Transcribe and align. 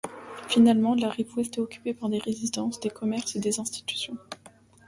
Finalement, 0.47 0.95
la 0.95 1.09
rive 1.11 1.31
ouest 1.37 1.55
est 1.55 1.61
occupée 1.61 1.93
par 1.93 2.09
des 2.09 2.17
résidences, 2.17 2.79
des 2.79 2.89
commerces 2.89 3.35
et 3.35 3.39
des 3.39 3.59
institutions. 3.59 4.17